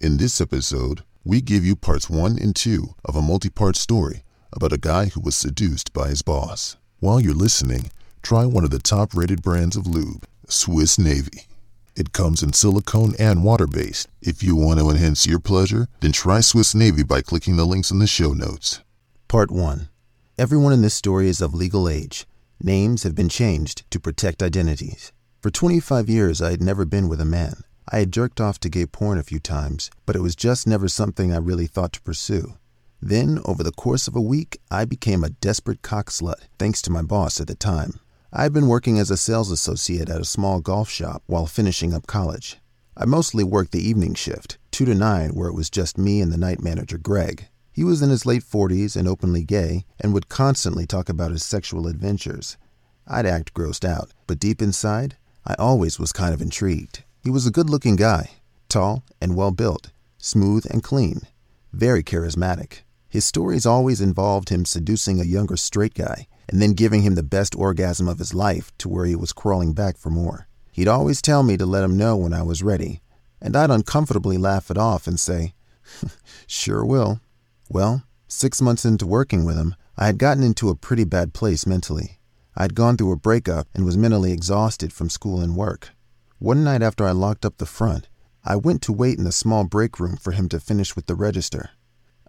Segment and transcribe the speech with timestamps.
[0.00, 4.22] In this episode, we give you parts one and two of a multi part story
[4.52, 6.76] about a guy who was seduced by his boss.
[7.00, 7.90] While you're listening,
[8.22, 11.48] try one of the top rated brands of lube, Swiss Navy.
[11.96, 14.06] It comes in silicone and water based.
[14.22, 17.90] If you want to enhance your pleasure, then try Swiss Navy by clicking the links
[17.90, 18.80] in the show notes.
[19.26, 19.88] Part 1
[20.38, 22.24] Everyone in this story is of legal age.
[22.62, 25.10] Names have been changed to protect identities.
[25.40, 27.64] For 25 years, I had never been with a man.
[27.90, 30.88] I had jerked off to gay porn a few times, but it was just never
[30.88, 32.58] something I really thought to pursue.
[33.00, 36.90] Then, over the course of a week, I became a desperate cock slut, thanks to
[36.90, 38.00] my boss at the time.
[38.30, 41.94] I had been working as a sales associate at a small golf shop while finishing
[41.94, 42.58] up college.
[42.94, 46.30] I mostly worked the evening shift, 2 to 9, where it was just me and
[46.30, 47.48] the night manager, Greg.
[47.72, 51.44] He was in his late 40s and openly gay and would constantly talk about his
[51.44, 52.58] sexual adventures.
[53.06, 55.16] I'd act grossed out, but deep inside,
[55.46, 57.04] I always was kind of intrigued.
[57.22, 58.30] He was a good looking guy,
[58.68, 61.22] tall and well built, smooth and clean,
[61.72, 62.80] very charismatic.
[63.08, 67.22] His stories always involved him seducing a younger straight guy and then giving him the
[67.22, 70.46] best orgasm of his life to where he was crawling back for more.
[70.72, 73.00] He'd always tell me to let him know when I was ready,
[73.40, 75.54] and I'd uncomfortably laugh it off and say,
[76.46, 77.20] Sure will.
[77.68, 81.66] Well, six months into working with him, I had gotten into a pretty bad place
[81.66, 82.20] mentally.
[82.54, 85.90] I'd gone through a breakup and was mentally exhausted from school and work.
[86.40, 88.08] One night after I locked up the front,
[88.44, 91.16] I went to wait in the small break room for him to finish with the
[91.16, 91.70] register.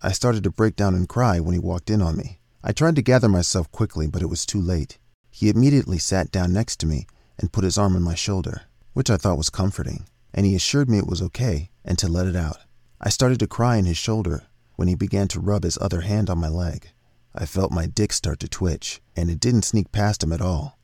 [0.01, 2.39] I started to break down and cry when he walked in on me.
[2.63, 4.97] I tried to gather myself quickly, but it was too late.
[5.29, 7.05] He immediately sat down next to me
[7.37, 10.89] and put his arm on my shoulder, which I thought was comforting, and he assured
[10.89, 12.57] me it was okay and to let it out.
[12.99, 16.31] I started to cry in his shoulder when he began to rub his other hand
[16.31, 16.89] on my leg.
[17.35, 20.79] I felt my dick start to twitch, and it didn't sneak past him at all.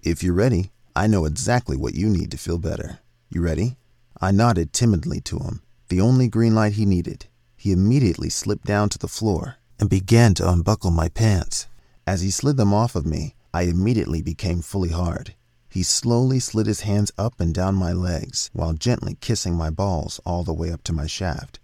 [0.00, 2.98] If you're ready, I know exactly what you need to feel better.
[3.30, 3.76] You ready?
[4.20, 7.26] I nodded timidly to him, the only green light he needed.
[7.56, 11.68] He immediately slipped down to the floor and began to unbuckle my pants.
[12.04, 15.36] As he slid them off of me, I immediately became fully hard.
[15.68, 20.20] He slowly slid his hands up and down my legs while gently kissing my balls
[20.26, 21.60] all the way up to my shaft.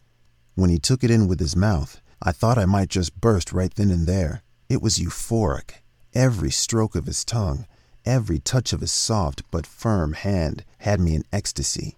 [0.55, 3.75] When he took it in with his mouth, I thought I might just burst right
[3.75, 4.45] then and there.
[4.69, 5.83] It was euphoric.
[6.15, 7.67] Every stroke of his tongue,
[8.07, 11.97] Every touch of his soft but firm hand had me in ecstasy.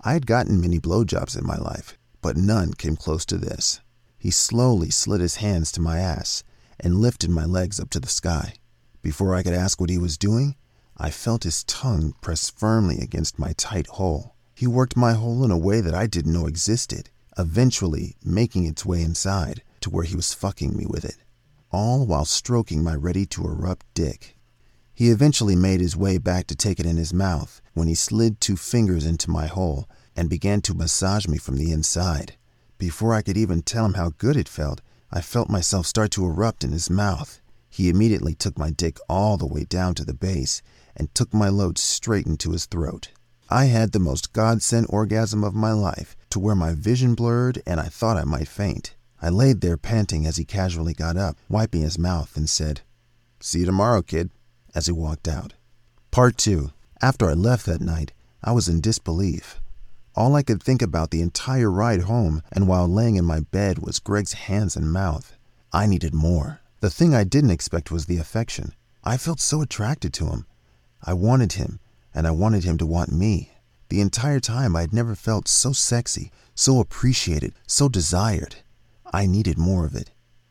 [0.00, 3.80] I had gotten many blowjobs in my life, but none came close to this.
[4.18, 6.42] He slowly slid his hands to my ass
[6.80, 8.54] and lifted my legs up to the sky.
[9.02, 10.56] Before I could ask what he was doing,
[10.96, 14.34] I felt his tongue press firmly against my tight hole.
[14.54, 18.86] He worked my hole in a way that I didn't know existed, eventually making its
[18.86, 21.16] way inside to where he was fucking me with it,
[21.70, 24.38] all while stroking my ready to erupt dick.
[24.94, 28.40] He eventually made his way back to take it in his mouth when he slid
[28.40, 32.36] two fingers into my hole and began to massage me from the inside.
[32.76, 36.26] Before I could even tell him how good it felt, I felt myself start to
[36.26, 37.40] erupt in his mouth.
[37.70, 40.60] He immediately took my dick all the way down to the base
[40.94, 43.08] and took my load straight into his throat.
[43.48, 47.80] I had the most godsend orgasm of my life to where my vision blurred and
[47.80, 48.94] I thought I might faint.
[49.22, 52.82] I laid there panting as he casually got up, wiping his mouth, and said,
[53.40, 54.30] See you tomorrow, kid
[54.74, 55.54] as he walked out.
[56.10, 56.70] Part 2.
[57.00, 58.12] After I left that night,
[58.42, 59.60] I was in disbelief.
[60.14, 63.78] All I could think about the entire ride home and while laying in my bed
[63.78, 65.36] was Greg's hands and mouth.
[65.72, 66.60] I needed more.
[66.80, 68.74] The thing I didn't expect was the affection.
[69.04, 70.46] I felt so attracted to him.
[71.02, 71.80] I wanted him,
[72.14, 73.52] and I wanted him to want me.
[73.88, 78.56] The entire time I had never felt so sexy, so appreciated, so desired.
[79.12, 80.10] I needed more of it.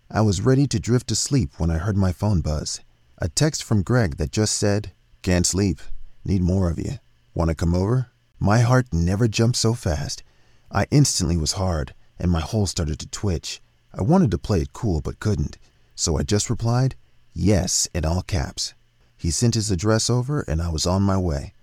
[0.09, 2.81] I was ready to drift to sleep when I heard my phone buzz.
[3.23, 5.79] A text from Greg that just said, Can't sleep.
[6.25, 6.93] Need more of you.
[7.35, 8.09] Want to come over?
[8.39, 10.23] My heart never jumped so fast.
[10.71, 13.61] I instantly was hard, and my hole started to twitch.
[13.93, 15.59] I wanted to play it cool, but couldn't.
[15.93, 16.95] So I just replied,
[17.31, 18.73] Yes, in all caps.
[19.15, 21.53] He sent his address over, and I was on my way.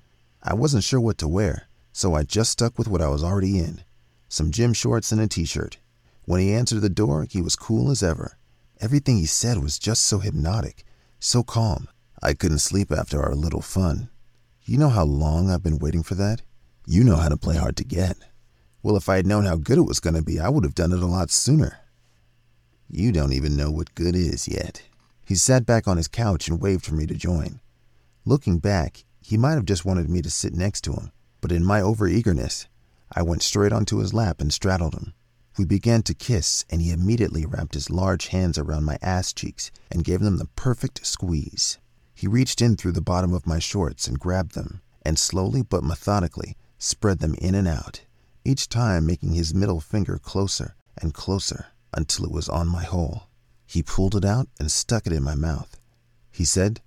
[0.45, 3.59] I wasn't sure what to wear, so I just stuck with what I was already
[3.59, 3.83] in
[4.29, 5.79] some gym shorts and a t shirt.
[6.25, 8.39] When he answered the door, he was cool as ever.
[8.81, 10.85] Everything he said was just so hypnotic
[11.19, 11.89] so calm.
[12.23, 14.09] I couldn't sleep after our little fun.
[14.65, 16.43] You know how long I've been waiting for that?
[16.87, 18.17] You know how to play hard to get.
[18.83, 20.75] Well, if I had known how good it was going to be, I would have
[20.75, 21.79] done it a lot sooner.
[22.91, 24.83] You don't even know what good is yet.
[25.25, 27.61] He sat back on his couch and waved for me to join.
[28.25, 31.65] Looking back, he might have just wanted me to sit next to him, but in
[31.65, 32.67] my overeagerness,
[33.13, 35.13] I went straight onto his lap and straddled him.
[35.59, 39.73] We began to kiss, and he immediately wrapped his large hands around my ass cheeks
[39.91, 41.79] and gave them the perfect squeeze.
[42.15, 45.83] He reached in through the bottom of my shorts and grabbed them, and slowly but
[45.83, 48.03] methodically spread them in and out.
[48.45, 53.25] each time making his middle finger closer and closer until it was on my hole.
[53.67, 55.77] He pulled it out and stuck it in my mouth.
[56.31, 56.81] He said,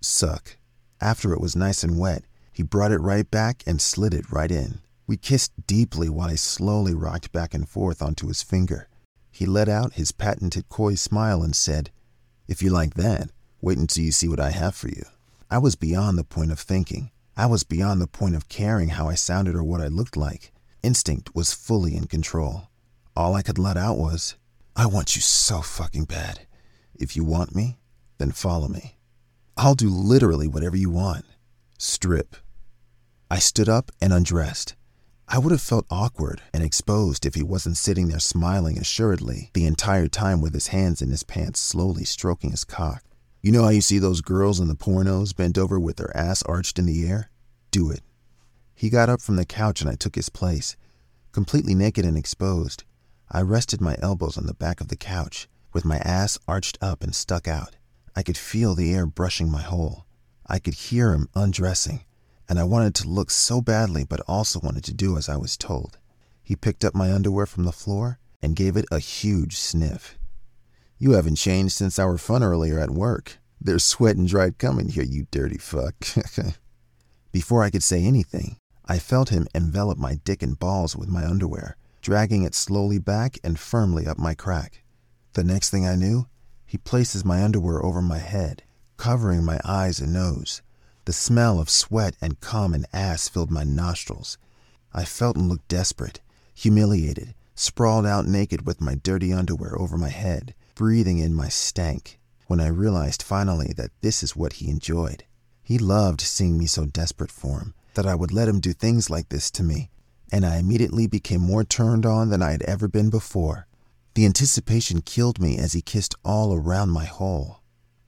[0.00, 0.56] Suck.
[1.00, 4.50] After it was nice and wet, he brought it right back and slid it right
[4.50, 4.80] in.
[5.06, 8.88] We kissed deeply while I slowly rocked back and forth onto his finger.
[9.30, 11.90] He let out his patented coy smile and said,
[12.46, 15.04] If you like that, wait until you see what I have for you.
[15.50, 17.10] I was beyond the point of thinking.
[17.36, 20.52] I was beyond the point of caring how I sounded or what I looked like.
[20.82, 22.68] Instinct was fully in control.
[23.16, 24.36] All I could let out was,
[24.76, 26.46] I want you so fucking bad.
[26.94, 27.78] If you want me,
[28.18, 28.96] then follow me.
[29.56, 31.24] I'll do literally whatever you want.
[31.78, 32.36] Strip.
[33.30, 34.74] I stood up and undressed.
[35.34, 39.64] I would have felt awkward and exposed if he wasn't sitting there smiling assuredly the
[39.64, 43.02] entire time with his hands in his pants slowly stroking his cock.
[43.40, 46.42] You know how you see those girls in the pornos bent over with their ass
[46.42, 47.30] arched in the air?
[47.70, 48.02] Do it.
[48.74, 50.76] He got up from the couch and I took his place.
[51.32, 52.84] Completely naked and exposed,
[53.30, 57.02] I rested my elbows on the back of the couch, with my ass arched up
[57.02, 57.76] and stuck out.
[58.14, 60.04] I could feel the air brushing my hole.
[60.46, 62.04] I could hear him undressing,
[62.52, 65.56] and I wanted to look so badly but also wanted to do as I was
[65.56, 65.96] told.
[66.42, 70.18] He picked up my underwear from the floor and gave it a huge sniff.
[70.98, 73.38] You haven't changed since our fun earlier at work.
[73.58, 75.94] There's sweat and dried cum in here, you dirty fuck.
[77.32, 81.24] Before I could say anything, I felt him envelop my dick and balls with my
[81.24, 84.84] underwear, dragging it slowly back and firmly up my crack.
[85.32, 86.26] The next thing I knew,
[86.66, 88.62] he places my underwear over my head,
[88.98, 90.60] covering my eyes and nose.
[91.04, 94.38] The smell of sweat and cum and ass filled my nostrils.
[94.94, 96.20] I felt and looked desperate,
[96.54, 102.20] humiliated, sprawled out naked with my dirty underwear over my head, breathing in my stank,
[102.46, 105.24] when I realized finally that this is what he enjoyed.
[105.62, 109.10] He loved seeing me so desperate for him that I would let him do things
[109.10, 109.90] like this to me,
[110.30, 113.66] and I immediately became more turned on than I had ever been before.
[114.14, 117.61] The anticipation killed me as he kissed all around my hole.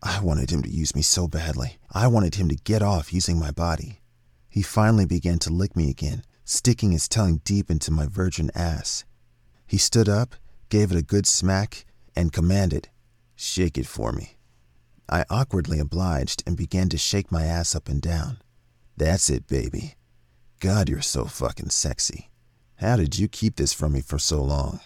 [0.06, 1.78] I wanted him to use me so badly.
[1.90, 4.00] I wanted him to get off using my body.
[4.50, 9.04] He finally began to lick me again, sticking his tongue deep into my virgin ass.
[9.66, 10.34] He stood up,
[10.68, 12.90] gave it a good smack, and commanded,
[13.34, 14.36] Shake it for me.
[15.08, 18.38] I awkwardly obliged and began to shake my ass up and down.
[18.98, 19.94] That's it, baby.
[20.60, 22.30] God, you're so fucking sexy.
[22.76, 24.80] How did you keep this from me for so long?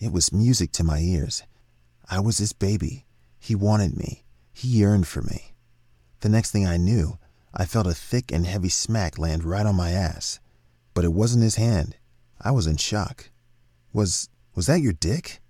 [0.00, 1.44] It was music to my ears.
[2.10, 3.06] I was his baby.
[3.38, 4.24] He wanted me.
[4.60, 5.54] He yearned for me.
[6.20, 7.16] The next thing I knew,
[7.54, 10.38] I felt a thick and heavy smack land right on my ass.
[10.92, 11.96] But it wasn't his hand.
[12.38, 13.30] I was in shock.
[13.94, 15.40] Was was that your dick?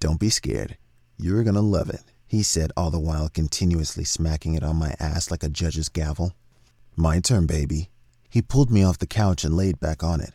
[0.00, 0.76] Don't be scared.
[1.16, 5.30] You're gonna love it, he said, all the while continuously smacking it on my ass
[5.30, 6.32] like a judge's gavel.
[6.96, 7.90] My turn, baby.
[8.28, 10.32] He pulled me off the couch and laid back on it.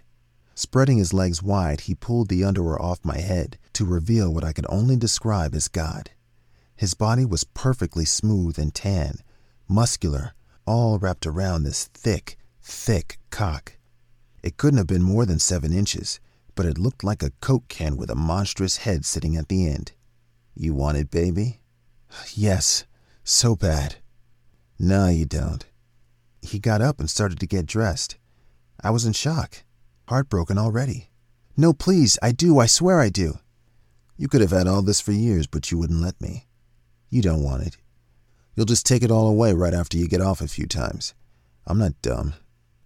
[0.56, 4.54] Spreading his legs wide, he pulled the underwear off my head to reveal what I
[4.54, 6.12] could only describe as God.
[6.76, 9.20] His body was perfectly smooth and tan,
[9.68, 10.34] muscular,
[10.66, 13.78] all wrapped around this thick, thick cock.
[14.42, 16.20] It couldn't have been more than seven inches,
[16.56, 19.94] but it looked like a Coke can with a monstrous head sitting at the end.
[20.56, 21.62] You want it, baby?
[22.34, 22.86] Yes,
[23.24, 23.96] so bad.
[24.78, 25.66] No, you don't.
[26.42, 28.18] He got up and started to get dressed.
[28.84, 29.64] I was in shock
[30.08, 31.10] heartbroken already.
[31.56, 33.40] No, please, I do, I swear I do.
[34.18, 36.48] You could have had all this for years, but you wouldn't let me.
[37.14, 37.78] You don't want it.
[38.56, 41.14] You'll just take it all away right after you get off a few times.
[41.68, 42.34] I'm not dumb.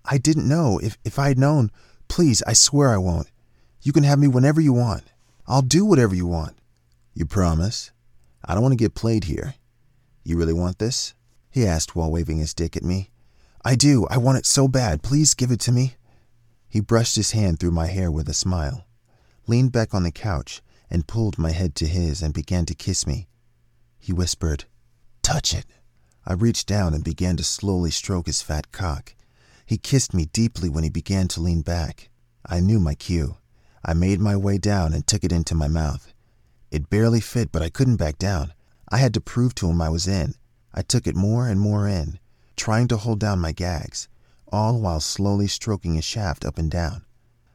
[0.04, 0.82] I didn't know.
[0.84, 1.72] If, if I had known,
[2.10, 3.32] please, I swear I won't.
[3.82, 5.06] You can have me whenever you want.
[5.48, 6.58] I'll do whatever you want.
[7.14, 7.92] You promise?
[8.44, 9.54] I don't want to get played here.
[10.26, 11.14] You really want this?
[11.50, 13.12] He asked while waving his dick at me.
[13.64, 14.08] I do.
[14.10, 15.04] I want it so bad.
[15.04, 15.96] Please give it to me.
[16.68, 18.86] He brushed his hand through my hair with a smile,
[19.48, 23.08] leaned back on the couch, and pulled my head to his and began to kiss
[23.08, 23.30] me.
[24.08, 24.64] He whispered,
[25.22, 25.66] Touch it.
[26.26, 29.14] I reached down and began to slowly stroke his fat cock.
[29.66, 32.10] He kissed me deeply when he began to lean back.
[32.46, 33.36] I knew my cue.
[33.84, 36.14] I made my way down and took it into my mouth.
[36.72, 38.54] It barely fit, but I couldn't back down.
[38.88, 40.36] I had to prove to him I was in.
[40.74, 42.18] I took it more and more in,
[42.56, 44.08] trying to hold down my gags
[44.54, 47.04] all while slowly stroking his shaft up and down.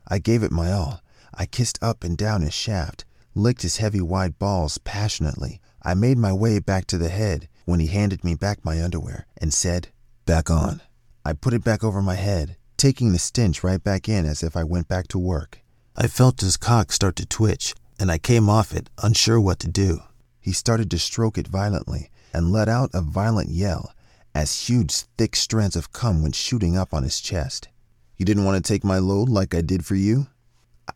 [0.06, 1.00] I gave it my all.
[1.32, 5.62] I kissed up and down his shaft, licked his heavy wide balls passionately.
[5.84, 9.26] I made my way back to the head when he handed me back my underwear
[9.38, 9.88] and said,
[10.26, 10.80] Back on.
[11.24, 14.56] I put it back over my head, taking the stench right back in as if
[14.56, 15.60] I went back to work.
[15.96, 19.68] I felt his cock start to twitch, and I came off it, unsure what to
[19.68, 20.00] do.
[20.40, 23.92] He started to stroke it violently and let out a violent yell
[24.34, 27.68] as huge, thick strands of cum went shooting up on his chest.
[28.16, 30.28] You didn't want to take my load like I did for you?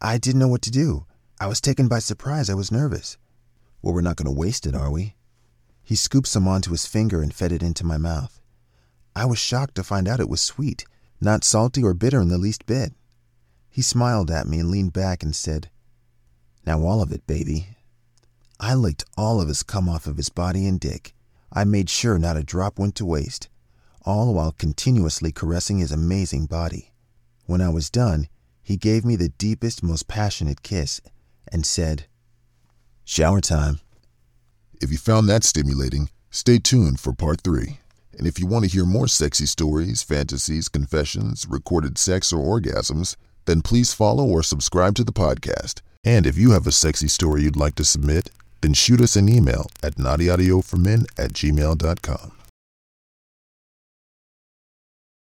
[0.00, 1.06] I didn't know what to do.
[1.38, 2.48] I was taken by surprise.
[2.48, 3.18] I was nervous.
[3.86, 5.14] Well, we're not going to waste it, are we?
[5.84, 8.40] He scooped some onto his finger and fed it into my mouth.
[9.14, 10.84] I was shocked to find out it was sweet,
[11.20, 12.94] not salty or bitter in the least bit.
[13.70, 15.70] He smiled at me and leaned back and said,
[16.66, 17.76] Now all of it, baby.
[18.58, 21.14] I licked all of his cum off of his body and dick.
[21.52, 23.48] I made sure not a drop went to waste,
[24.02, 26.92] all while continuously caressing his amazing body.
[27.44, 28.26] When I was done,
[28.64, 31.00] he gave me the deepest, most passionate kiss
[31.52, 32.08] and said,
[33.08, 33.78] Shower time.
[34.82, 37.78] If you found that stimulating, stay tuned for part three.
[38.18, 43.14] And if you want to hear more sexy stories, fantasies, confessions, recorded sex, or orgasms,
[43.44, 45.82] then please follow or subscribe to the podcast.
[46.04, 49.28] And if you have a sexy story you'd like to submit, then shoot us an
[49.28, 52.35] email at naughtyaudio for men at gmail.com.